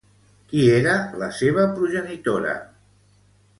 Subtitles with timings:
[0.53, 0.95] Qui era
[1.25, 2.57] la seva progenitora?